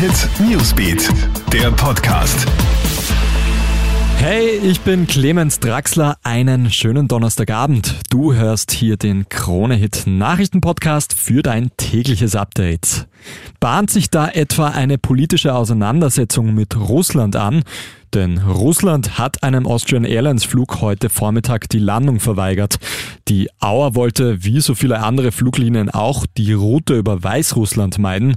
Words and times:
Hit 0.00 0.30
Newsbeat, 0.40 1.10
der 1.52 1.70
Podcast. 1.72 2.46
Hey, 4.16 4.56
ich 4.56 4.80
bin 4.80 5.06
Clemens 5.06 5.60
Draxler. 5.60 6.16
Einen 6.22 6.70
schönen 6.70 7.06
Donnerstagabend. 7.06 7.96
Du 8.08 8.32
hörst 8.32 8.70
hier 8.70 8.96
den 8.96 9.28
Krone-Hit 9.28 10.04
Nachrichtenpodcast 10.06 11.12
für 11.12 11.42
dein 11.42 11.70
tägliches 11.76 12.34
Update. 12.34 13.08
Bahnt 13.60 13.90
sich 13.90 14.08
da 14.08 14.26
etwa 14.26 14.68
eine 14.68 14.96
politische 14.96 15.54
Auseinandersetzung 15.54 16.54
mit 16.54 16.78
Russland 16.78 17.36
an? 17.36 17.62
Denn 18.14 18.38
Russland 18.38 19.18
hat 19.18 19.44
einem 19.44 19.66
Austrian 19.66 20.04
Airlines 20.04 20.44
Flug 20.44 20.80
heute 20.80 21.08
Vormittag 21.08 21.68
die 21.68 21.78
Landung 21.78 22.18
verweigert. 22.18 22.78
Die 23.28 23.48
Auer 23.60 23.94
wollte, 23.94 24.42
wie 24.42 24.60
so 24.60 24.74
viele 24.74 24.98
andere 25.00 25.30
Fluglinien 25.30 25.90
auch, 25.90 26.26
die 26.26 26.52
Route 26.52 26.98
über 26.98 27.22
Weißrussland 27.22 27.98
meiden. 27.98 28.34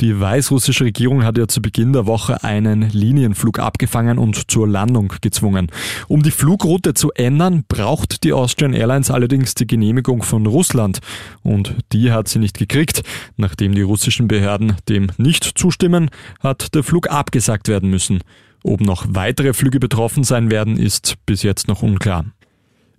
Die 0.00 0.20
weißrussische 0.20 0.84
Regierung 0.84 1.24
hat 1.24 1.38
ja 1.38 1.48
zu 1.48 1.62
Beginn 1.62 1.94
der 1.94 2.06
Woche 2.06 2.44
einen 2.44 2.90
Linienflug 2.90 3.58
abgefangen 3.60 4.18
und 4.18 4.50
zur 4.50 4.68
Landung 4.68 5.14
gezwungen. 5.22 5.68
Um 6.06 6.22
die 6.22 6.30
Flugroute 6.30 6.92
zu 6.92 7.10
ändern, 7.12 7.64
braucht 7.66 8.24
die 8.24 8.34
Austrian 8.34 8.74
Airlines 8.74 9.10
allerdings 9.10 9.54
die 9.54 9.66
Genehmigung 9.66 10.22
von 10.22 10.44
Russland. 10.44 10.98
Und 11.42 11.76
die 11.94 12.12
hat 12.12 12.28
sie 12.28 12.40
nicht 12.40 12.58
gekriegt. 12.58 13.02
Nachdem 13.38 13.74
die 13.74 13.82
russischen 13.82 14.28
Behörden 14.28 14.76
dem 14.90 15.06
nicht 15.16 15.44
zustimmen, 15.58 16.10
hat 16.40 16.74
der 16.74 16.82
Flug 16.82 17.08
abgesagt 17.10 17.68
werden 17.68 17.88
müssen. 17.88 18.20
Ob 18.66 18.80
noch 18.80 19.04
weitere 19.10 19.52
Flüge 19.52 19.78
betroffen 19.78 20.24
sein 20.24 20.50
werden, 20.50 20.78
ist 20.78 21.16
bis 21.26 21.42
jetzt 21.42 21.68
noch 21.68 21.82
unklar. 21.82 22.24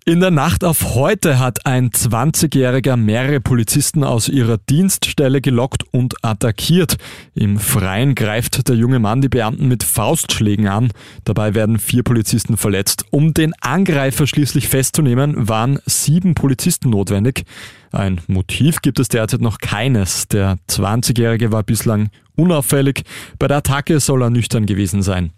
In 0.08 0.20
der 0.20 0.30
Nacht 0.30 0.64
auf 0.64 0.94
heute 0.94 1.40
hat 1.40 1.66
ein 1.66 1.90
20-Jähriger 1.90 2.96
mehrere 2.96 3.40
Polizisten 3.40 4.04
aus 4.04 4.30
ihrer 4.30 4.60
Dienststelle 4.60 5.42
gelockt 5.42 5.84
und 5.90 6.24
attackiert. 6.24 6.98
Im 7.34 7.58
Freien 7.58 8.14
greift 8.14 8.68
der 8.68 8.76
junge 8.76 9.00
Mann 9.00 9.22
die 9.22 9.30
Beamten 9.30 9.68
mit 9.68 9.82
Faustschlägen 9.82 10.68
an. 10.68 10.92
Dabei 11.24 11.56
werden 11.56 11.80
vier 11.80 12.04
Polizisten 12.04 12.56
verletzt. 12.56 13.06
Um 13.10 13.34
den 13.34 13.54
Angreifer 13.62 14.28
schließlich 14.28 14.68
festzunehmen, 14.68 15.50
waren 15.50 15.80
sieben 15.88 16.36
Polizisten 16.36 16.92
notwendig. 16.92 17.44
Ein 17.92 18.22
Motiv 18.28 18.84
gibt 18.84 19.00
es 19.00 19.08
derzeit 19.08 19.42
noch 19.42 19.58
keines. 19.58 20.28
Der 20.28 20.60
20-Jährige 20.70 21.52
war 21.52 21.64
bislang 21.64 22.12
unauffällig. 22.36 23.06
Bei 23.40 23.48
der 23.48 23.58
Attacke 23.58 24.00
soll 24.00 24.22
er 24.22 24.30
nüchtern 24.30 24.68
gewesen 24.68 25.02
sein. 25.02 25.32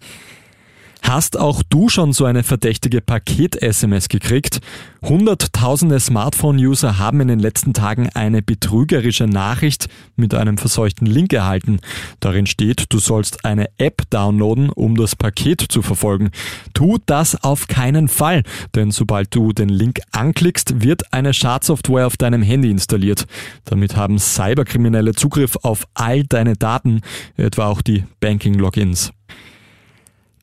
Hast 1.01 1.39
auch 1.39 1.63
du 1.63 1.89
schon 1.89 2.11
so 2.11 2.25
eine 2.25 2.43
verdächtige 2.43 3.01
Paket-SMS 3.01 4.09
gekriegt? 4.09 4.59
Hunderttausende 5.01 5.99
Smartphone-User 5.99 6.97
haben 6.97 7.21
in 7.21 7.29
den 7.29 7.39
letzten 7.39 7.73
Tagen 7.73 8.09
eine 8.13 8.41
betrügerische 8.41 9.25
Nachricht 9.25 9.87
mit 10.15 10.33
einem 10.33 10.57
verseuchten 10.57 11.07
Link 11.07 11.31
erhalten. 11.31 11.79
Darin 12.19 12.45
steht, 12.45 12.85
du 12.89 12.99
sollst 12.99 13.45
eine 13.45 13.69
App 13.77 14.01
downloaden, 14.09 14.69
um 14.69 14.95
das 14.95 15.15
Paket 15.15 15.61
zu 15.69 15.81
verfolgen. 15.81 16.31
Tu 16.73 16.97
das 17.05 17.41
auf 17.41 17.67
keinen 17.67 18.07
Fall, 18.07 18.43
denn 18.75 18.91
sobald 18.91 19.33
du 19.33 19.53
den 19.53 19.69
Link 19.69 19.99
anklickst, 20.11 20.83
wird 20.83 21.13
eine 21.13 21.33
Schadsoftware 21.33 22.07
auf 22.07 22.17
deinem 22.17 22.41
Handy 22.41 22.69
installiert. 22.69 23.27
Damit 23.65 23.95
haben 23.95 24.19
Cyberkriminelle 24.19 25.13
Zugriff 25.13 25.57
auf 25.61 25.87
all 25.93 26.23
deine 26.23 26.55
Daten, 26.55 27.01
etwa 27.37 27.67
auch 27.67 27.81
die 27.81 28.03
Banking-Logins. 28.19 29.11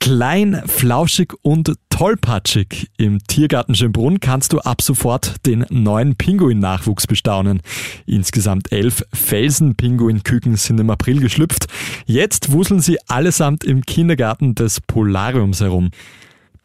Klein, 0.04 0.60
flauschig 0.66 1.32
und 1.40 1.72
tollpatschig. 1.88 2.90
Im 2.98 3.20
Tiergarten 3.26 3.74
Schönbrunn 3.74 4.20
kannst 4.20 4.52
du 4.52 4.58
ab 4.58 4.82
sofort 4.82 5.36
den 5.46 5.64
neuen 5.70 6.14
Pinguin-Nachwuchs 6.14 7.06
bestaunen. 7.06 7.62
Insgesamt 8.04 8.70
elf 8.70 9.02
Felsen-Pinguin-Küken 9.14 10.56
sind 10.56 10.78
im 10.78 10.90
April 10.90 11.20
geschlüpft. 11.20 11.68
Jetzt 12.04 12.52
wuseln 12.52 12.80
sie 12.80 12.98
allesamt 13.08 13.64
im 13.64 13.80
Kindergarten 13.80 14.54
des 14.54 14.82
Polariums 14.82 15.62
herum. 15.62 15.90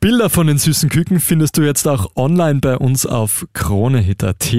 Bilder 0.02 0.30
von 0.30 0.48
den 0.48 0.58
süßen 0.58 0.90
Küken 0.90 1.22
findest 1.22 1.58
du 1.58 1.62
jetzt 1.62 1.88
auch 1.88 2.18
online 2.18 2.59
bei 2.59 2.78
uns 2.78 3.06
auf 3.06 3.47
kronehit.at 3.53 4.53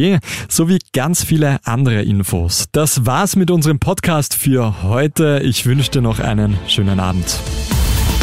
sowie 0.49 0.79
ganz 0.95 1.23
viele 1.23 1.59
andere 1.67 2.01
Infos. 2.01 2.69
Das 2.73 3.05
war's 3.05 3.37
mit 3.37 3.51
unserem 3.51 3.79
Podcast 3.79 4.35
für 4.35 4.83
heute. 4.83 5.43
Ich 5.45 5.67
wünsche 5.67 5.91
dir 5.91 6.01
noch 6.01 6.19
einen 6.19 6.57
schönen 6.67 6.99
Abend. 6.99 7.41